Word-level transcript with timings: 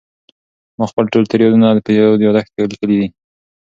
ما 0.79 0.85
خپل 0.91 1.05
ټول 1.13 1.23
تېر 1.29 1.39
یادونه 1.45 1.67
په 1.85 1.91
یو 1.99 2.09
یادښت 2.25 2.49
کې 2.55 2.69
لیکلي 2.71 2.95
دي. 3.01 3.07